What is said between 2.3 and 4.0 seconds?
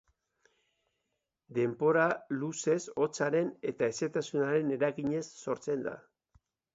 luzez hotzaren eta